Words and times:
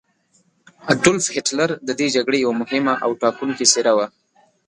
اډولف 0.91 1.25
هیټلر 1.35 1.69
د 1.87 1.89
دې 1.99 2.07
جګړې 2.15 2.37
یوه 2.45 2.55
مهمه 2.61 2.93
او 3.03 3.11
ټاکونکې 3.21 3.65
څیره 3.73 3.93
وه. 3.97 4.07